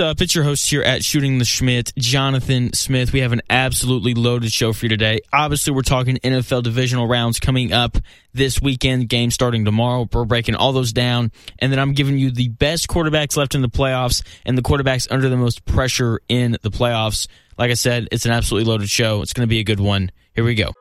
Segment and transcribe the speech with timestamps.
[0.00, 3.12] It's your host here at Shooting the Shmitt, Jonathan Smith.
[3.12, 5.20] We have an absolutely loaded show for you today.
[5.32, 7.96] Obviously, we're talking NFL divisional rounds coming up
[8.32, 10.08] this weekend, game starting tomorrow.
[10.12, 13.62] We're breaking all those down, and then I'm giving you the best quarterbacks left in
[13.62, 17.26] the playoffs and the quarterbacks under the most pressure in the playoffs.
[17.58, 19.22] Like I said, it's an absolutely loaded show.
[19.22, 20.12] It's going to be a good one.
[20.32, 20.74] Here we go.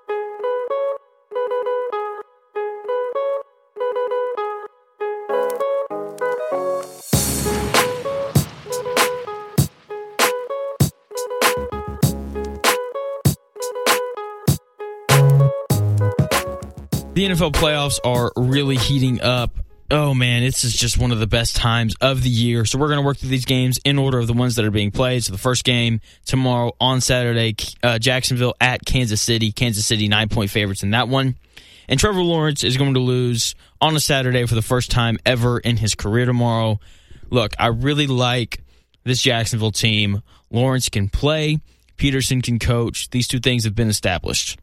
[17.27, 19.51] NFL playoffs are really heating up.
[19.91, 22.63] Oh man, this is just one of the best times of the year.
[22.63, 24.71] So we're going to work through these games in order of the ones that are
[24.71, 25.25] being played.
[25.25, 29.51] So the first game tomorrow on Saturday, uh, Jacksonville at Kansas City.
[29.51, 31.35] Kansas City nine point favorites in that one.
[31.89, 35.59] And Trevor Lawrence is going to lose on a Saturday for the first time ever
[35.59, 36.79] in his career tomorrow.
[37.29, 38.63] Look, I really like
[39.03, 40.21] this Jacksonville team.
[40.49, 41.59] Lawrence can play.
[41.97, 43.09] Pederson can coach.
[43.09, 44.57] These two things have been established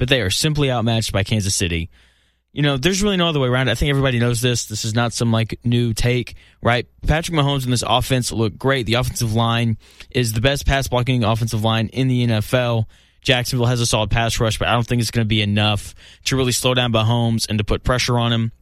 [0.00, 1.90] but they are simply outmatched by Kansas City.
[2.52, 3.72] You know, there's really no other way around it.
[3.72, 4.64] I think everybody knows this.
[4.64, 6.86] This is not some like new take, right?
[7.06, 8.86] Patrick Mahomes and this offense look great.
[8.86, 9.78] The offensive line
[10.10, 12.86] is the best pass blocking offensive line in the NFL.
[13.22, 15.94] Jacksonville has a solid pass rush, but I don't think it's going to be enough
[16.24, 18.52] to really slow down Mahomes and to put pressure on him.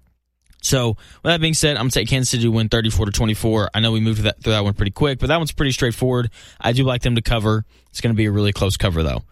[0.61, 3.13] So, with that being said, I'm going to take Kansas City to win 34 to
[3.13, 3.71] 24.
[3.73, 6.31] I know we moved that, through that one pretty quick, but that one's pretty straightforward.
[6.61, 7.65] I do like them to cover.
[7.91, 9.23] It's going to be a really close cover, though.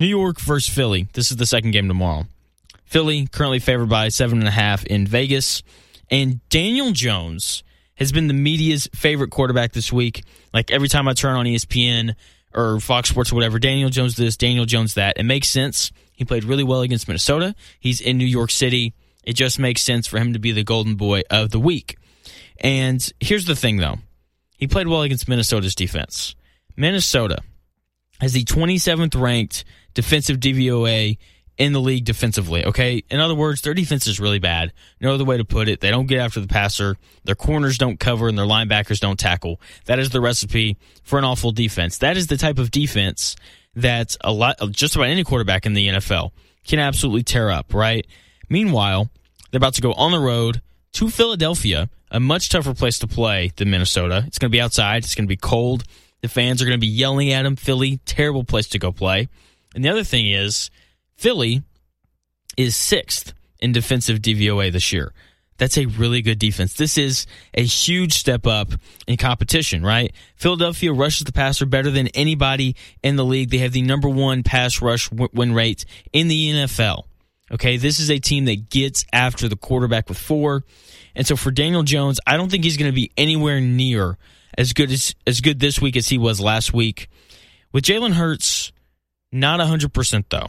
[0.00, 1.06] New York versus Philly.
[1.12, 2.26] This is the second game tomorrow.
[2.94, 5.64] Philly currently favored by seven and a half in Vegas,
[6.12, 7.64] and Daniel Jones
[7.96, 10.22] has been the media's favorite quarterback this week.
[10.52, 12.14] Like every time I turn on ESPN
[12.54, 15.18] or Fox Sports or whatever, Daniel Jones this, Daniel Jones that.
[15.18, 15.90] It makes sense.
[16.12, 17.56] He played really well against Minnesota.
[17.80, 18.94] He's in New York City.
[19.24, 21.98] It just makes sense for him to be the golden boy of the week.
[22.60, 23.98] And here's the thing though.
[24.56, 26.36] He played well against Minnesota's defense.
[26.76, 27.38] Minnesota
[28.20, 29.64] has the 27th ranked
[29.94, 31.18] defensive DVOA
[31.56, 32.64] in the league defensively.
[32.64, 33.04] Okay.
[33.10, 34.72] In other words, their defense is really bad.
[35.00, 35.80] No other way to put it.
[35.80, 36.96] They don't get after the passer.
[37.24, 39.60] Their corners don't cover and their linebackers don't tackle.
[39.86, 41.98] That is the recipe for an awful defense.
[41.98, 43.36] That is the type of defense
[43.76, 46.32] that a lot, just about any quarterback in the NFL
[46.66, 48.06] can absolutely tear up, right?
[48.48, 49.10] Meanwhile,
[49.50, 50.60] they're about to go on the road
[50.94, 54.24] to Philadelphia, a much tougher place to play than Minnesota.
[54.26, 55.04] It's going to be outside.
[55.04, 55.84] It's going to be cold.
[56.22, 57.56] The fans are going to be yelling at them.
[57.56, 59.28] Philly, terrible place to go play.
[59.74, 60.70] And the other thing is,
[61.16, 61.62] Philly
[62.56, 65.12] is sixth in defensive DVOA this year.
[65.56, 66.74] That's a really good defense.
[66.74, 68.72] This is a huge step up
[69.06, 70.12] in competition, right?
[70.34, 73.50] Philadelphia rushes the passer better than anybody in the league.
[73.50, 77.04] They have the number one pass rush win rate in the NFL.
[77.52, 80.64] Okay, this is a team that gets after the quarterback with four.
[81.14, 84.18] And so for Daniel Jones, I don't think he's going to be anywhere near
[84.58, 87.08] as good as as good this week as he was last week.
[87.72, 88.72] With Jalen Hurts,
[89.30, 90.46] not 100% though.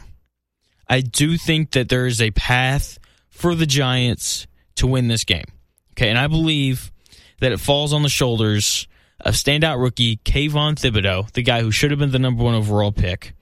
[0.88, 2.98] I do think that there is a path
[3.28, 5.46] for the Giants to win this game.
[5.92, 6.92] Okay, and I believe
[7.40, 8.86] that it falls on the shoulders
[9.20, 12.92] of standout rookie Kayvon Thibodeaux, the guy who should have been the number one overall
[12.92, 13.34] pick,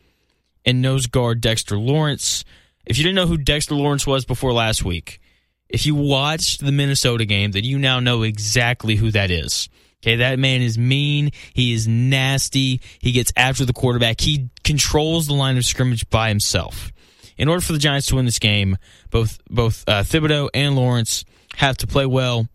[0.64, 2.44] and nose guard Dexter Lawrence.
[2.86, 5.20] If you didn't know who Dexter Lawrence was before last week,
[5.68, 9.68] if you watched the Minnesota game, then you now know exactly who that is.
[10.02, 11.30] Okay, that man is mean.
[11.54, 12.80] He is nasty.
[13.00, 14.20] He gets after the quarterback.
[14.20, 16.92] He controls the line of scrimmage by himself.
[17.36, 18.76] In order for the Giants to win this game,
[19.10, 21.24] both both uh, Thibodeaux and Lawrence
[21.56, 22.48] have to play well.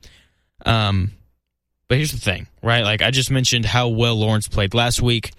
[0.65, 1.11] Um,
[1.87, 2.83] but here's the thing, right?
[2.83, 5.31] Like I just mentioned how well Lawrence played last week.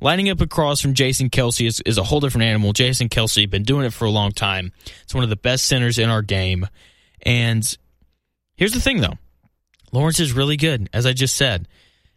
[0.00, 2.74] Lining up across from Jason Kelce is, is a whole different animal.
[2.74, 4.72] Jason Kelce been doing it for a long time.
[5.02, 6.68] It's one of the best centers in our game.
[7.22, 7.76] And
[8.56, 9.18] here's the thing, though
[9.92, 11.66] Lawrence is really good, as I just said.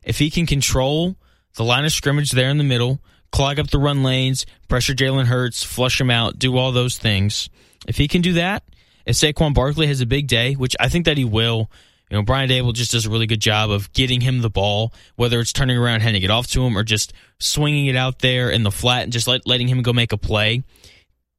[0.03, 1.15] If he can control
[1.55, 2.99] the line of scrimmage there in the middle,
[3.31, 7.49] clog up the run lanes, pressure Jalen Hurts, flush him out, do all those things.
[7.87, 8.63] If he can do that,
[9.05, 11.69] if Saquon Barkley has a big day, which I think that he will,
[12.09, 14.93] you know, Brian Daboll just does a really good job of getting him the ball,
[15.15, 18.49] whether it's turning around, handing it off to him, or just swinging it out there
[18.49, 20.63] in the flat and just let, letting him go make a play.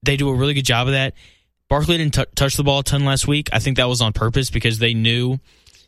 [0.03, 1.15] They do a really good job of that.
[1.69, 3.49] Barkley didn't t- touch the ball a ton last week.
[3.53, 5.39] I think that was on purpose because they knew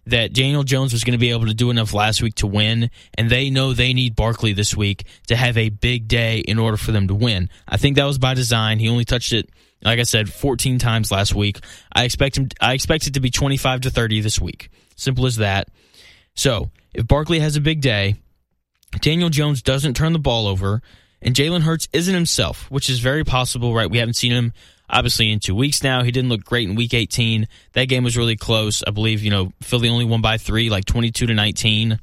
[0.06, 2.90] that Daniel Jones was going to be able to do enough last week to win,
[3.14, 6.76] and they know they need Barkley this week to have a big day in order
[6.76, 7.48] for them to win.
[7.68, 8.78] I think that was by design.
[8.78, 9.48] He only touched it,
[9.82, 11.60] like I said, 14 times last week.
[11.92, 12.48] I expect him.
[12.60, 14.70] I expect it to be 25 to 30 this week.
[14.96, 15.68] Simple as that.
[16.34, 18.16] So if Barkley has a big day,
[19.00, 20.82] Daniel Jones doesn't turn the ball over,
[21.20, 23.72] and Jalen Hurts isn't himself, which is very possible.
[23.72, 23.90] Right?
[23.90, 24.52] We haven't seen him
[24.92, 26.02] obviously in two weeks now.
[26.02, 27.48] He didn't look great in week 18.
[27.72, 28.84] That game was really close.
[28.86, 31.98] I believe, you know, Philly only won by three, like 22 to 19.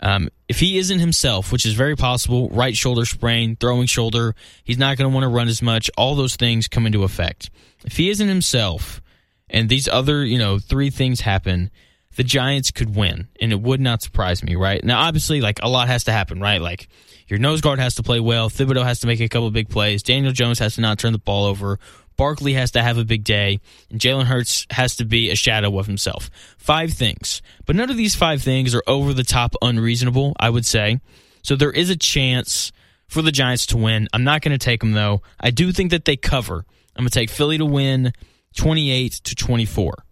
[0.00, 4.34] Um, if he isn't himself, which is very possible, right shoulder sprain, throwing shoulder,
[4.64, 5.90] he's not going to want to run as much.
[5.96, 7.48] All those things come into effect.
[7.84, 9.00] If he isn't himself,
[9.48, 11.70] and these other, you know, three things happen,
[12.16, 14.82] the Giants could win, and it would not surprise me, right?
[14.84, 16.60] Now, obviously, like a lot has to happen, right?
[16.60, 16.88] Like
[17.28, 20.02] your nose guard has to play well, Thibodeaux has to make a couple big plays,
[20.02, 21.78] Daniel Jones has to not turn the ball over,
[22.16, 25.78] Barkley has to have a big day, and Jalen Hurts has to be a shadow
[25.78, 26.30] of himself.
[26.58, 27.42] Five things.
[27.66, 31.00] But none of these five things are over the top unreasonable, I would say.
[31.42, 32.72] So there is a chance
[33.08, 34.08] for the Giants to win.
[34.12, 35.22] I'm not going to take them, though.
[35.38, 36.64] I do think that they cover.
[36.96, 38.12] I'm going to take Philly to win
[38.56, 40.04] 28 to 24.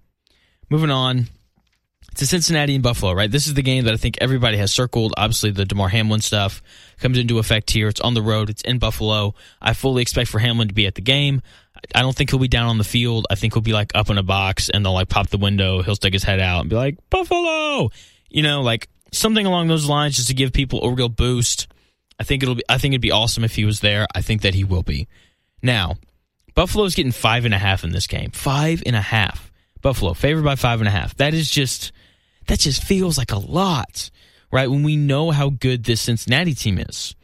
[0.69, 1.29] Moving on
[2.17, 3.31] to Cincinnati and Buffalo, right?
[3.31, 5.15] This is the game that I think everybody has circled.
[5.17, 6.63] Obviously, the Damar Hamlin stuff
[6.99, 7.89] comes into effect here.
[7.89, 9.35] It's on the road, it's in Buffalo.
[9.61, 11.43] I fully expect for Hamlin to be at the game.
[11.95, 13.27] I don't think he'll be down on the field.
[13.31, 15.83] I think he'll be like up in a box and they'll like pop the window.
[15.83, 17.91] He'll stick his head out and be like, Buffalo!
[18.31, 21.69] You know, like something along those lines just to give people a real boost.
[22.19, 24.07] I think it'll be, I think it'd be awesome if he was there.
[24.15, 25.09] I think that he will be.
[25.63, 25.97] Now,
[26.55, 28.31] Buffalo's getting five and a half in this game.
[28.31, 29.51] Five and a half.
[29.81, 31.17] Buffalo favored by five and a half.
[31.17, 31.93] That is just,
[32.47, 34.11] that just feels like a lot,
[34.53, 34.71] right?
[34.71, 37.15] When we know how good this Cincinnati team is.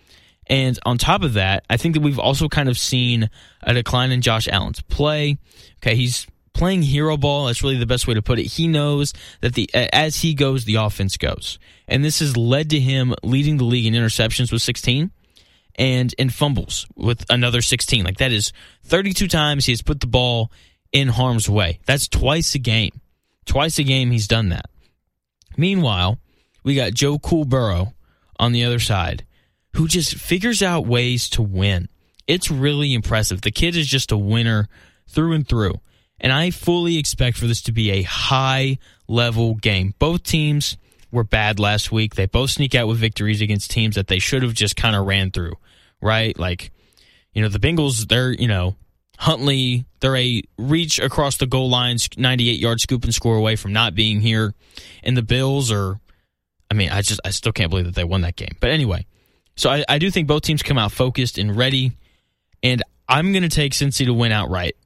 [0.49, 3.29] And on top of that, I think that we've also kind of seen
[3.63, 5.37] a decline in Josh Allen's play.
[5.83, 7.47] Okay, he's playing hero ball.
[7.47, 8.45] That's really the best way to put it.
[8.45, 12.81] He knows that the as he goes, the offense goes, and this has led to
[12.81, 15.11] him leading the league in interceptions with 16
[15.77, 18.05] and in fumbles with another 16.
[18.05, 18.53] Like that is
[18.85, 20.51] 32 times he has put the ball
[20.93, 21.79] in harm's way.
[21.87, 23.01] That's twice a game.
[23.47, 24.67] Twice a game he's done that.
[25.57, 26.19] Meanwhile,
[26.65, 27.95] we got Joe Cool Burrow
[28.39, 29.25] on the other side
[29.75, 31.89] who just figures out ways to win.
[32.27, 33.41] It's really impressive.
[33.41, 34.69] The kid is just a winner
[35.09, 35.81] through and through.
[36.21, 39.95] And I fully expect for this to be a high level game.
[39.99, 40.77] Both teams
[41.11, 42.15] were bad last week.
[42.15, 45.07] They both sneak out with victories against teams that they should have just kind of
[45.07, 45.55] ran through,
[46.03, 46.39] right?
[46.39, 46.71] Like,
[47.33, 48.77] you know, the Bengals, they're, you know,
[49.19, 53.73] Huntley, they're a reach across the goal lines, 98 yard scoop and score away from
[53.73, 54.55] not being here.
[55.03, 56.01] And the Bills are,
[56.71, 58.57] I mean, I just, I still can't believe that they won that game.
[58.61, 59.07] But anyway,
[59.59, 61.91] so I, I do think both teams come out focused and ready,
[62.63, 64.77] and I'm going to take Cincy to win outright.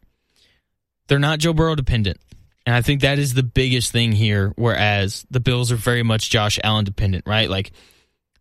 [1.08, 2.18] They're not Joe Burrow dependent,
[2.64, 4.54] and I think that is the biggest thing here.
[4.56, 7.50] Whereas the Bills are very much Josh Allen dependent, right?
[7.50, 7.72] Like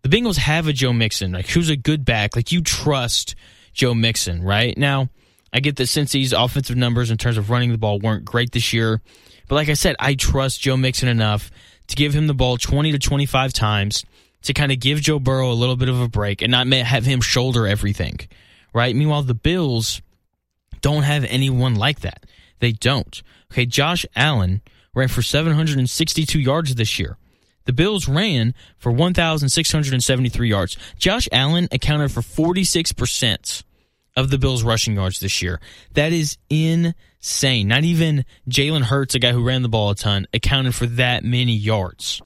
[0.03, 3.35] the Bengals have a Joe Mixon, like who's a good back, like you trust
[3.73, 4.77] Joe Mixon, right?
[4.77, 5.09] Now
[5.51, 8.71] I get that Cincy's offensive numbers in terms of running the ball weren't great this
[8.71, 9.01] year,
[9.49, 11.51] but like I said, I trust Joe Mixon enough
[11.87, 14.05] to give him the ball 20 to 25 times
[14.43, 17.05] to kind of give Joe Burrow a little bit of a break and not have
[17.05, 18.19] him shoulder everything,
[18.73, 18.95] right?
[18.95, 20.01] Meanwhile, the Bills
[20.81, 22.25] don't have anyone like that.
[22.59, 23.21] They don't.
[23.51, 24.61] Okay, Josh Allen
[24.93, 27.17] ran for 762 yards this year.
[27.65, 30.77] The Bills ran for 1,673 yards.
[30.97, 33.63] Josh Allen accounted for 46%
[34.15, 35.59] of the Bills' rushing yards this year.
[35.93, 37.67] That is insane.
[37.67, 41.23] Not even Jalen Hurts, a guy who ran the ball a ton, accounted for that
[41.23, 42.21] many yards.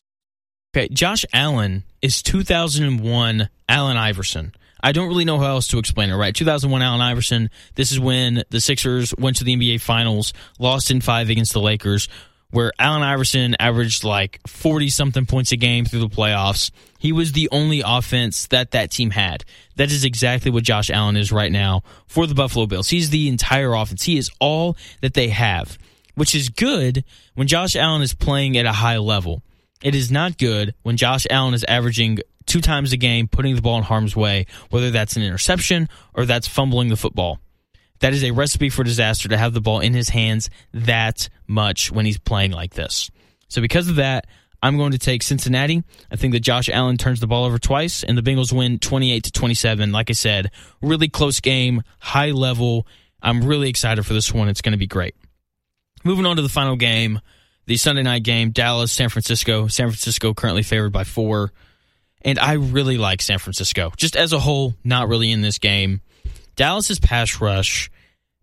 [0.76, 4.54] Okay, Josh Allen is 2001 Allen Iverson.
[4.84, 6.36] I don't really know how else to explain it, right?
[6.36, 7.50] 2001 Allen Iverson.
[7.74, 11.60] This is when the Sixers went to the NBA Finals, lost in five against the
[11.60, 12.08] Lakers,
[12.52, 16.70] where Allen Iverson averaged like 40 something points a game through the playoffs.
[17.00, 19.44] He was the only offense that that team had.
[19.78, 22.90] That is exactly what Josh Allen is right now for the Buffalo Bills.
[22.90, 24.04] He's the entire offense.
[24.04, 25.80] He is all that they have,
[26.14, 29.42] which is good when Josh Allen is playing at a high level.
[29.84, 33.62] It is not good when Josh Allen is averaging two times a game, putting the
[33.62, 37.40] ball in harm's way, whether that's an interception or that's fumbling the football.
[38.00, 41.92] That is a recipe for disaster to have the ball in his hands that much
[41.92, 43.10] when he's playing like this.
[43.48, 44.28] So, because of that,
[44.62, 45.84] I'm going to take Cincinnati.
[46.12, 49.26] I think that Josh Allen turns the ball over twice, and the Bengals win 28
[49.26, 49.92] to 27.
[49.92, 50.52] Like I said,
[50.82, 52.88] really close game, high level.
[53.22, 54.50] I'm really excited for this one.
[54.50, 55.16] It's going to be great.
[56.04, 57.22] Moving on to the final game
[57.66, 59.68] the Sunday night game, Dallas, San Francisco.
[59.68, 61.52] San Francisco currently favored by four.
[62.22, 63.92] And I really like San Francisco.
[63.98, 66.02] Just as a whole, not really in this game.
[66.56, 67.92] Dallas's pass rush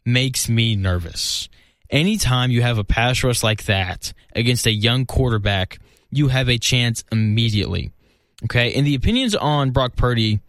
[0.04, 1.48] makes me nervous.
[1.90, 5.78] Anytime you have a pass rush like that against a young quarterback,
[6.10, 7.92] you have a chance immediately.
[8.44, 8.74] Okay.
[8.74, 10.40] And the opinions on Brock Purdy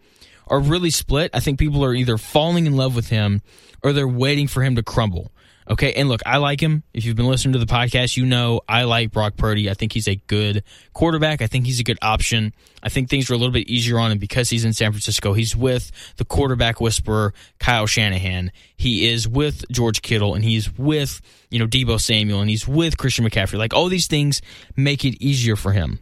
[0.46, 1.30] are really split.
[1.34, 3.42] I think people are either falling in love with him
[3.82, 5.32] or they're waiting for him to crumble.
[5.70, 6.82] Okay, and look, I like him.
[6.92, 9.70] If you've been listening to the podcast, you know I like Brock Purdy.
[9.70, 11.40] I think he's a good quarterback.
[11.40, 12.52] I think he's a good option.
[12.82, 15.32] I think things are a little bit easier on him because he's in San Francisco.
[15.32, 18.52] He's with the quarterback whisperer, Kyle Shanahan.
[18.76, 22.98] He is with George Kittle, and he's with, you know, Deebo Samuel, and he's with
[22.98, 23.56] Christian McCaffrey.
[23.56, 24.42] Like, all these things
[24.76, 25.98] make it easier for him.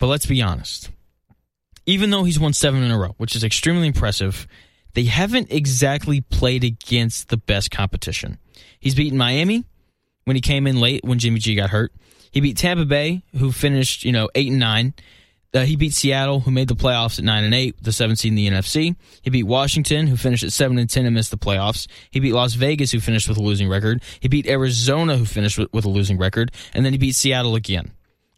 [0.00, 0.90] But let's be honest.
[1.86, 4.48] Even though he's won seven in a row, which is extremely impressive,
[4.94, 8.38] they haven't exactly played against the best competition.
[8.78, 9.64] He's beaten Miami
[10.24, 11.92] when he came in late when Jimmy G got hurt.
[12.30, 14.94] He beat Tampa Bay, who finished, you know, eight and nine.
[15.52, 18.30] Uh, he beat Seattle, who made the playoffs at nine and eight, the seventh seed
[18.30, 18.94] in the NFC.
[19.22, 21.88] He beat Washington, who finished at seven and ten and missed the playoffs.
[22.12, 24.00] He beat Las Vegas, who finished with a losing record.
[24.20, 27.56] He beat Arizona, who finished with, with a losing record, and then he beat Seattle
[27.56, 27.90] again.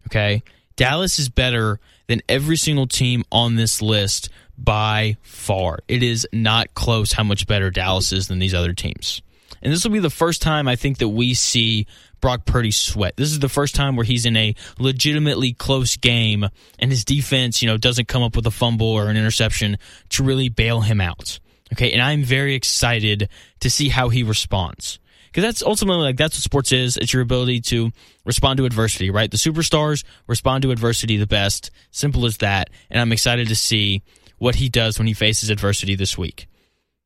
[0.09, 0.43] Okay,
[0.77, 5.81] Dallas is better than every single team on this list by far.
[5.89, 9.23] It is not close how much better Dallas is than these other teams.
[9.63, 11.87] And this will be the first time I think that we see
[12.21, 13.17] Brock Purdy sweat.
[13.17, 17.63] This is the first time where he's in a legitimately close game and his defense,
[17.63, 19.79] you know, doesn't come up with a fumble or an interception
[20.11, 21.39] to really bail him out.
[21.73, 23.29] Okay, and I'm very excited
[23.61, 24.99] to see how he responds.
[25.27, 26.99] Because that's ultimately like that's what sports is.
[26.99, 27.91] It's your ability to
[28.27, 29.31] respond to adversity, right?
[29.31, 31.71] The superstars respond to adversity the best.
[31.91, 32.69] Simple as that.
[32.91, 34.03] And I'm excited to see
[34.43, 36.49] what he does when he faces adversity this week.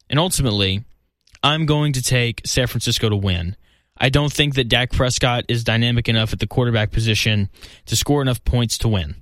[0.09, 0.87] And ultimately,
[1.43, 3.57] I'm going to take San Francisco to win.
[3.99, 7.51] I don't think that Dak Prescott is dynamic enough at the quarterback position
[7.85, 9.17] to score enough points to win.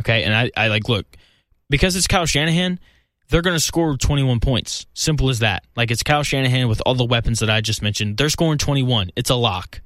[0.00, 1.06] Okay, and I, I like look
[1.68, 2.80] because it's Kyle Shanahan.
[3.28, 4.86] They're going to score 21 points.
[4.92, 5.62] Simple as that.
[5.76, 8.16] Like it's Kyle Shanahan with all the weapons that I just mentioned.
[8.16, 9.12] They're scoring 21.
[9.14, 9.80] It's a lock.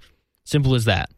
[0.44, 1.10] Simple as that.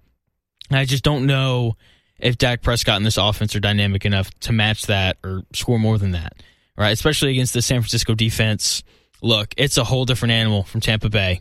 [0.73, 1.76] I just don't know
[2.18, 5.96] if Dak Prescott and this offense are dynamic enough to match that or score more
[5.96, 6.42] than that.
[6.78, 8.83] Right, especially against the San Francisco defense.
[9.23, 11.40] Look, it's a whole different animal from Tampa Bay.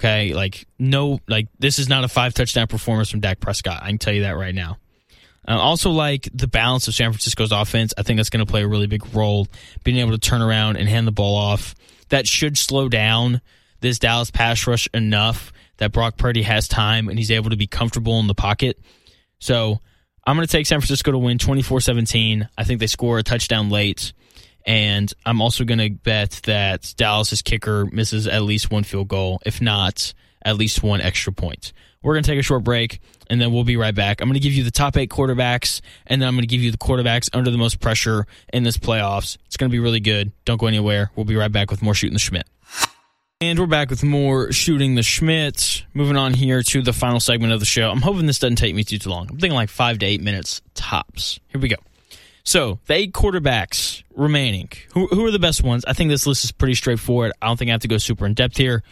[0.00, 3.82] Okay, like no, like this is not a five touchdown performance from Dak Prescott.
[3.82, 4.78] I can tell you that right now.
[5.46, 8.62] Uh, also, like the balance of San Francisco's offense, I think that's going to play
[8.62, 9.46] a really big role.
[9.84, 11.74] Being able to turn around and hand the ball off,
[12.08, 13.40] that should slow down
[13.80, 17.66] this Dallas pass rush enough that Brock Purdy has time and he's able to be
[17.66, 18.78] comfortable in the pocket.
[19.40, 19.80] So
[20.24, 22.48] I'm going to take San Francisco to win 24 17.
[22.56, 24.12] I think they score a touchdown late.
[24.64, 29.40] And I'm also going to bet that Dallas's kicker misses at least one field goal,
[29.44, 30.14] if not
[30.44, 31.72] at least one extra point.
[32.02, 33.00] We're going to take a short break
[33.30, 34.20] and then we'll be right back.
[34.20, 36.60] I'm going to give you the top eight quarterbacks and then I'm going to give
[36.60, 39.38] you the quarterbacks under the most pressure in this playoffs.
[39.46, 40.32] It's going to be really good.
[40.44, 41.10] Don't go anywhere.
[41.14, 42.42] We'll be right back with more Shooting the Shmitt.
[43.40, 45.82] And we're back with more Shooting the Shmitt.
[45.94, 47.90] Moving on here to the final segment of the show.
[47.90, 49.28] I'm hoping this doesn't take me too, too long.
[49.30, 51.38] I'm thinking like five to eight minutes tops.
[51.48, 51.76] Here we go.
[52.44, 54.70] So the eight quarterbacks remaining.
[54.94, 55.84] Who, who are the best ones?
[55.84, 57.32] I think this list is pretty straightforward.
[57.40, 58.82] I don't think I have to go super in depth here.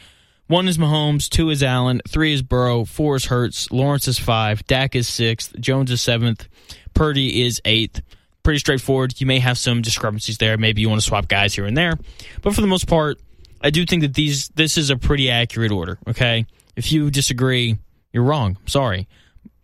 [0.47, 4.67] One is Mahomes, two is Allen, three is Burrow, four is Hurts, Lawrence is five,
[4.67, 6.49] Dak is sixth, Jones is seventh,
[6.93, 8.03] Purdy is eighth.
[8.43, 9.21] Pretty straightforward.
[9.21, 10.57] You may have some discrepancies there.
[10.57, 11.99] Maybe you want to swap guys here and there,
[12.43, 13.21] but for the most part,
[13.61, 15.99] I do think that these this is a pretty accurate order.
[16.09, 17.79] Okay, if you disagree,
[18.13, 18.57] you're wrong.
[18.67, 19.07] Sorry.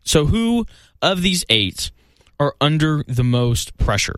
[0.05, 0.67] So who
[1.03, 1.91] of these eight
[2.39, 4.17] are under the most pressure?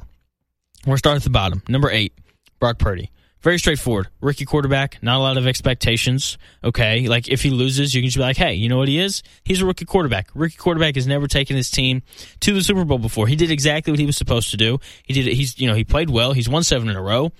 [0.87, 1.63] We're starting at the bottom.
[1.69, 2.13] Number eight,
[2.59, 3.11] Brock Purdy.
[3.41, 4.09] Very straightforward.
[4.21, 6.39] Rookie quarterback, not a lot of expectations.
[6.65, 7.07] Okay.
[7.07, 9.23] Like if he loses, you can just be like, hey, you know what he is?
[9.45, 10.31] He's a rookie quarterback.
[10.35, 12.03] Rookie quarterback has never taken his team
[12.41, 13.29] to the Super Bowl before.
[13.29, 14.81] He did exactly what he was supposed to do.
[15.05, 15.35] He did it.
[15.35, 16.33] He's, you know, he played well.
[16.33, 17.31] He's won seven in a row.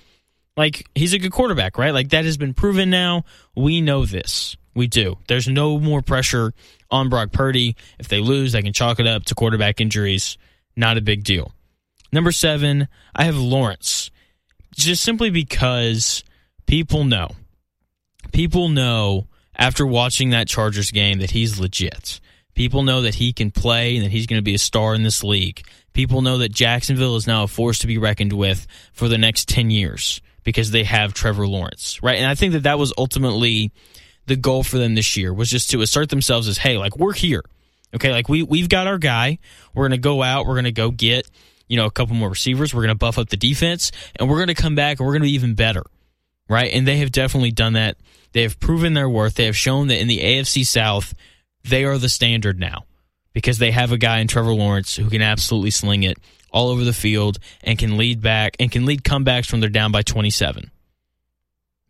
[0.55, 1.93] Like he's a good quarterback, right?
[1.93, 3.25] Like that has been proven now.
[3.55, 4.55] We know this.
[4.75, 5.17] We do.
[5.27, 6.53] There's no more pressure
[6.89, 7.75] on Brock Purdy.
[7.97, 10.37] If they lose, they can chalk it up to quarterback injuries.
[10.75, 11.53] Not a big deal.
[12.11, 14.11] Number seven, I have Lawrence.
[14.75, 16.23] Just simply because
[16.65, 17.29] people know.
[18.31, 22.19] People know after watching that Chargers game that he's legit.
[22.55, 25.03] People know that he can play and that he's going to be a star in
[25.03, 25.61] this league.
[25.93, 29.47] People know that Jacksonville is now a force to be reckoned with for the next
[29.49, 32.17] 10 years because they have Trevor Lawrence, right?
[32.17, 33.71] And I think that that was ultimately
[34.25, 37.13] the goal for them this year was just to assert themselves as, hey, like we're
[37.13, 37.43] here.
[37.95, 39.39] Okay, like we we've got our guy.
[39.73, 41.29] We're going to go out, we're going to go get
[41.69, 42.73] you know, a couple more receivers.
[42.73, 45.13] We're going to buff up the defense, and we're going to come back and we're
[45.13, 45.83] going to be even better,
[46.49, 46.73] right?
[46.73, 47.95] And they have definitely done that.
[48.33, 49.35] They have proven their worth.
[49.35, 51.13] They have shown that in the AFC South,
[51.63, 52.85] they are the standard now
[53.33, 56.17] because they have a guy in Trevor Lawrence who can absolutely sling it
[56.51, 59.91] all over the field and can lead back and can lead comebacks when they're down
[59.91, 60.71] by 27.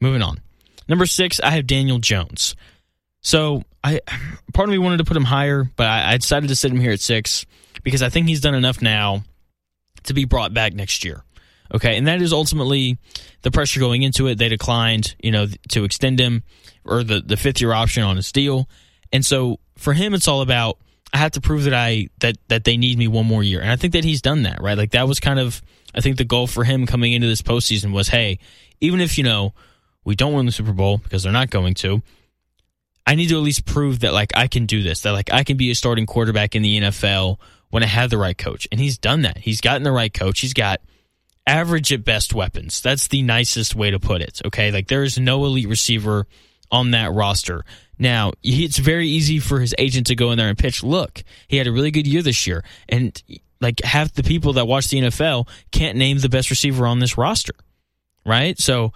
[0.01, 0.41] Moving on.
[0.87, 2.55] Number six, I have Daniel Jones.
[3.21, 4.01] So I
[4.53, 6.79] part of me wanted to put him higher, but I, I decided to sit him
[6.79, 7.45] here at six
[7.83, 9.23] because I think he's done enough now
[10.03, 11.23] to be brought back next year.
[11.73, 12.97] Okay, and that is ultimately
[13.43, 14.37] the pressure going into it.
[14.39, 16.43] They declined, you know, to extend him
[16.83, 18.67] or the the fifth year option on his deal,
[19.13, 20.77] and so for him, it's all about
[21.13, 23.69] I have to prove that I that that they need me one more year, and
[23.69, 24.61] I think that he's done that.
[24.61, 25.61] Right, like that was kind of
[25.93, 28.39] I think the goal for him coming into this postseason was, hey,
[28.81, 29.53] even if you know
[30.03, 32.01] we don't win the Super Bowl because they're not going to,
[33.09, 35.43] I need to at least prove that like I can do this, that like I
[35.43, 37.39] can be a starting quarterback in the NFL
[37.71, 38.67] when I have the right coach.
[38.71, 39.39] And he's done that.
[39.39, 40.41] He's gotten the right coach.
[40.41, 40.79] He's got
[41.47, 42.81] average at best weapons.
[42.81, 44.43] That's the nicest way to put it.
[44.45, 44.69] Okay.
[44.69, 46.27] Like there is no elite receiver
[46.71, 47.65] on that roster.
[47.97, 51.57] Now, it's very easy for his agent to go in there and pitch, look, he
[51.57, 52.63] had a really good year this year.
[52.87, 53.19] And
[53.59, 57.17] like half the people that watch the NFL can't name the best receiver on this
[57.17, 57.55] roster.
[58.23, 58.59] Right?
[58.59, 58.93] So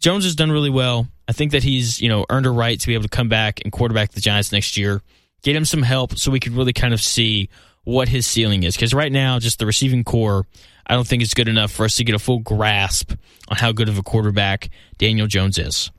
[0.00, 1.06] Jones has done really well.
[1.28, 3.60] I think that he's, you know, earned a right to be able to come back
[3.62, 5.02] and quarterback the Giants next year.
[5.42, 7.48] Get him some help so we could really kind of see
[7.84, 8.74] what his ceiling is.
[8.76, 10.46] Because right now, just the receiving corps,
[10.86, 13.12] I don't think it's good enough for us to get a full grasp
[13.48, 15.90] on how good of a quarterback Daniel Jones is.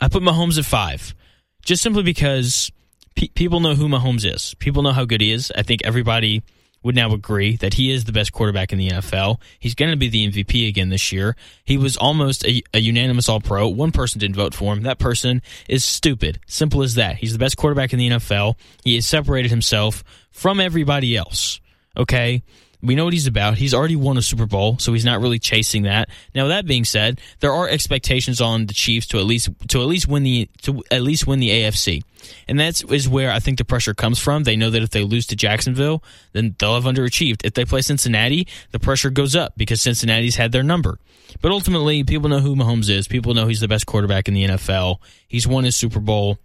[0.00, 1.14] I put Mahomes at five,
[1.62, 2.70] just simply because
[3.16, 4.54] pe- people know who Mahomes is.
[4.54, 5.52] People know how good he is.
[5.56, 6.42] I think everybody
[6.82, 9.40] would now agree that he is the best quarterback in the NFL.
[9.58, 11.36] He's going to be the MVP again this year.
[11.64, 13.68] He was almost a, a unanimous All Pro.
[13.68, 14.82] One person didn't vote for him.
[14.82, 16.40] That person is stupid.
[16.46, 17.16] Simple as that.
[17.16, 18.56] He's the best quarterback in the NFL.
[18.84, 21.60] He has separated himself from everybody else.
[21.96, 22.42] Okay?
[22.82, 23.58] We know what he's about.
[23.58, 26.08] He's already won a Super Bowl, so he's not really chasing that.
[26.34, 29.86] Now that being said, there are expectations on the Chiefs to at least to at
[29.86, 32.02] least win the to at least win the AFC.
[32.46, 34.44] And that's is where I think the pressure comes from.
[34.44, 37.40] They know that if they lose to Jacksonville, then they'll have underachieved.
[37.44, 40.98] If they play Cincinnati, the pressure goes up because Cincinnati's had their number.
[41.40, 43.06] But ultimately, people know who Mahomes is.
[43.06, 44.98] People know he's the best quarterback in the NFL.
[45.26, 46.38] He's won his Super Bowl.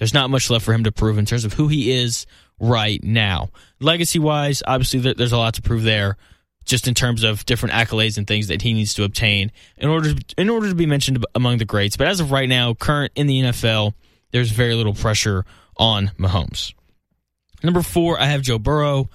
[0.00, 2.24] There's not much left for him to prove in terms of who he is
[2.58, 3.50] right now.
[3.80, 6.16] Legacy wise, obviously there's a lot to prove there,
[6.64, 10.14] just in terms of different accolades and things that he needs to obtain in order
[10.14, 11.98] to, in order to be mentioned among the greats.
[11.98, 13.92] But as of right now, current in the NFL,
[14.30, 15.44] there's very little pressure
[15.76, 16.72] on Mahomes.
[17.62, 19.10] Number four, I have Joe Burrow,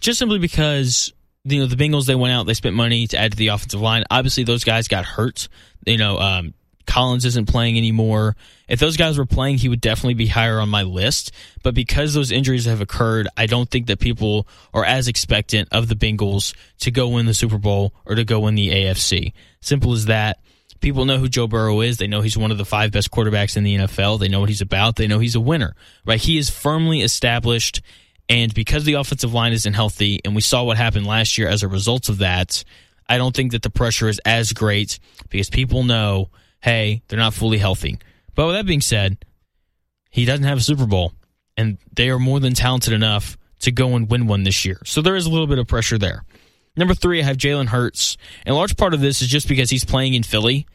[0.00, 1.12] just simply because
[1.44, 3.82] you know the Bengals they went out, they spent money to add to the offensive
[3.82, 4.04] line.
[4.10, 5.48] Obviously, those guys got hurt.
[5.84, 6.54] You know, um,
[6.86, 8.36] Collins isn't playing anymore.
[8.68, 11.32] If those guys were playing, he would definitely be higher on my list.
[11.62, 15.88] But because those injuries have occurred, I don't think that people are as expectant of
[15.88, 19.32] the Bengals to go win the Super Bowl or to go win the AFC.
[19.60, 20.40] Simple as that.
[20.80, 21.98] People know who Joe Burrow is.
[21.98, 24.18] They know he's one of the five best quarterbacks in the NFL.
[24.18, 24.96] They know what he's about.
[24.96, 25.74] They know he's a winner,
[26.06, 26.20] right?
[26.20, 27.82] He is firmly established.
[28.30, 31.62] And because the offensive line isn't healthy, and we saw what happened last year as
[31.62, 32.64] a result of that,
[33.08, 37.34] I don't think that the pressure is as great because people know hey, they're not
[37.34, 37.98] fully healthy.
[38.34, 39.24] But with that being said,
[40.10, 41.12] he doesn't have a Super Bowl,
[41.56, 44.78] and they are more than talented enough to go and win one this year.
[44.84, 46.24] So there is a little bit of pressure there.
[46.76, 48.16] Number three, I have Jalen Hurts.
[48.46, 50.66] And a large part of this is just because he's playing in Philly.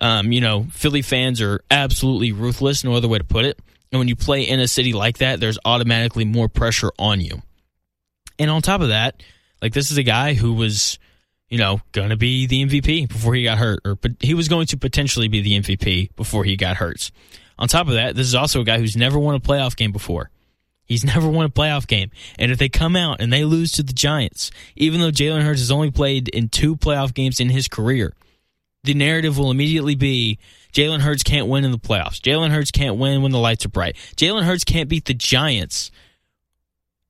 [0.00, 3.60] Um, you know, Philly fans are absolutely ruthless, no other way to put it.
[3.92, 7.42] And when you play in a city like that, there's automatically more pressure on you.
[8.38, 9.22] And on top of that,
[9.62, 10.98] like this is a guy who was
[11.48, 14.66] you know, going to be the MVP before he got hurt, or he was going
[14.66, 17.10] to potentially be the MVP before he got hurt.
[17.58, 19.92] On top of that, this is also a guy who's never won a playoff game
[19.92, 20.30] before.
[20.84, 22.10] He's never won a playoff game.
[22.38, 25.60] And if they come out and they lose to the Giants, even though Jalen Hurts
[25.60, 28.14] has only played in two playoff games in his career,
[28.82, 30.38] the narrative will immediately be
[30.72, 32.20] Jalen Hurts can't win in the playoffs.
[32.20, 33.96] Jalen Hurts can't win when the lights are bright.
[34.16, 35.90] Jalen Hurts can't beat the Giants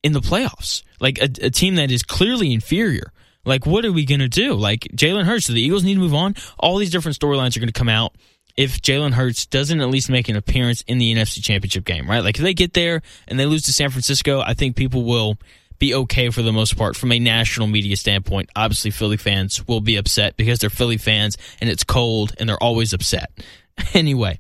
[0.03, 0.83] in the playoffs.
[1.01, 3.13] Like a, a team that is clearly inferior.
[3.45, 4.55] Like, what are we going to do?
[4.55, 6.35] Like, Jalen Hurts, do the Eagles need to move on?
[6.59, 8.15] All these different storylines are going to come out
[8.57, 12.23] if Jalen Hurts doesn't at least make an appearance in the NFC Championship game, right?
[12.23, 15.39] Like, if they get there and they lose to San Francisco, I think people will
[15.79, 18.51] be okay for the most part from a national media standpoint.
[18.55, 22.63] Obviously, Philly fans will be upset because they're Philly fans and it's cold and they're
[22.63, 23.31] always upset.
[23.95, 24.39] anyway,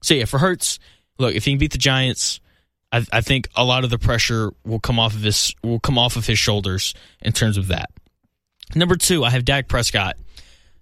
[0.00, 0.78] so yeah, for Hurts,
[1.18, 2.40] look, if he can beat the Giants,
[2.92, 6.16] I, think a lot of the pressure will come off of his will come off
[6.16, 7.90] of his shoulders in terms of that.
[8.74, 10.16] Number two, I have Dak Prescott.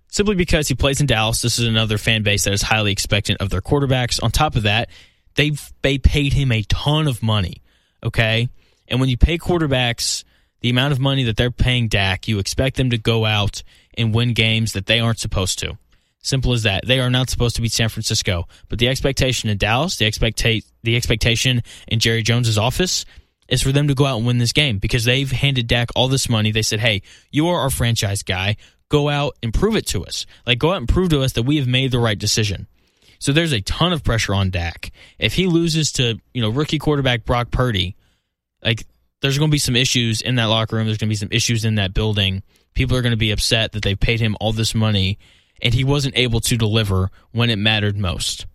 [0.08, 3.40] Simply because he plays in Dallas, this is another fan base that is highly expectant
[3.40, 4.22] of their quarterbacks.
[4.22, 4.88] On top of that,
[5.34, 7.62] they've they paid him a ton of money.
[8.02, 8.48] Okay,
[8.86, 10.24] and when you pay quarterbacks
[10.60, 13.62] the amount of money that they're paying Dak, you expect them to go out
[13.98, 15.76] and win games that they aren't supposed to.
[16.20, 16.86] Simple as that.
[16.86, 20.64] They are not supposed to beat San Francisco, but the expectation in Dallas, the expectate
[20.82, 23.04] the expectation in Jerry Jones's office
[23.48, 26.08] is for them to go out and win this game because they've handed Dak all
[26.08, 26.50] this money.
[26.50, 28.56] They said, hey, you are our franchise guy.
[28.88, 30.26] Go out and prove it to us.
[30.46, 32.66] Like, go out and prove to us that we have made the right decision.
[33.18, 34.90] So there's a ton of pressure on Dak.
[35.18, 37.96] If he loses to, you know, rookie quarterback Brock Purdy,
[38.62, 38.86] like,
[39.20, 40.86] there's going to be some issues in that locker room.
[40.86, 42.42] There's going to be some issues in that building.
[42.74, 45.18] People are going to be upset that they've paid him all this money
[45.62, 48.46] and he wasn't able to deliver when it mattered most.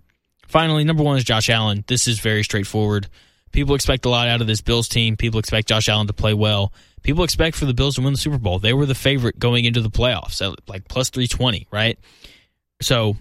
[0.47, 1.83] Finally, number one is Josh Allen.
[1.87, 3.07] This is very straightforward.
[3.51, 5.17] People expect a lot out of this Bills team.
[5.17, 6.73] People expect Josh Allen to play well.
[7.01, 8.59] People expect for the Bills to win the Super Bowl.
[8.59, 11.97] They were the favorite going into the playoffs at like plus 320, right?
[12.81, 13.15] So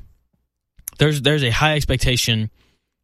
[0.98, 2.50] there's there's a high expectation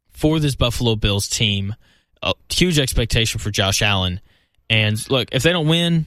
[0.09, 1.75] for this Buffalo Bills team,
[2.21, 4.21] a huge expectation for Josh Allen.
[4.69, 6.05] And look, if they don't win,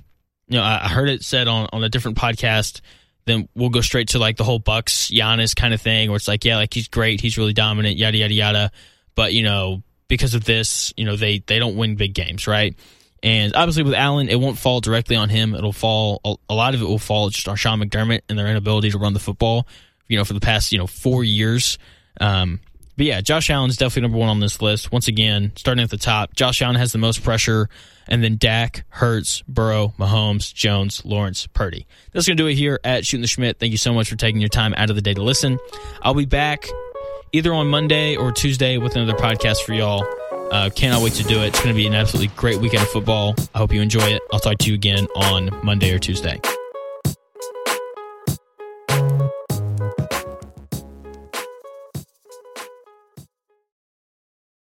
[0.49, 2.81] you know, I, heard it said on, on a different podcast,
[3.27, 6.29] then we'll go straight to like the whole Bucks Giannis kind of thing, where it's
[6.29, 8.71] like, yeah, like he's great, he's really dominant, yada yada yada.
[9.15, 12.75] But you know, because of this, you know, they they don't win big games, right?
[13.23, 15.55] And obviously with Allen, it won't fall directly on him.
[15.55, 18.91] It'll fall a lot of it will fall just on Sean McDermott and their inability
[18.91, 19.67] to run the football.
[20.09, 21.79] You know, for the past you know four years.
[22.21, 22.61] Um,
[22.97, 24.91] but yeah, Josh Allen is definitely number one on this list.
[24.91, 27.69] Once again, starting at the top, Josh Allen has the most pressure,
[28.09, 31.87] and then Dak, Hurts, Burrow, Mahomes, Jones, Lawrence, Purdy.
[32.11, 33.61] That's going to do it here at Shooting the Shmitt.
[33.61, 35.61] Thank you so much for taking your time out of the day to listen.
[36.03, 36.67] I'll be back
[37.33, 40.05] either on Monday or Tuesday with another podcast for y'all.
[40.51, 41.49] Uh, cannot wait to do it.
[41.49, 43.35] It's going to be an absolutely great weekend of football.
[43.55, 44.23] I hope you enjoy it.
[44.33, 46.41] I'll talk to you again on Monday or Tuesday.